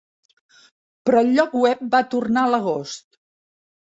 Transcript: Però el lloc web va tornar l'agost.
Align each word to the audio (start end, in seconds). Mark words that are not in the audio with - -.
Però 1.09 1.19
el 1.25 1.29
lloc 1.35 1.53
web 1.63 1.83
va 1.97 2.01
tornar 2.13 2.47
l'agost. 2.53 3.07